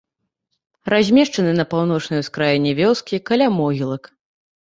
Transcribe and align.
Размешчаны 0.93 1.51
на 1.59 1.65
паўночнай 1.75 2.23
ускраіне 2.25 2.71
вёскі, 2.81 3.19
каля 3.31 3.47
могілак. 3.61 4.03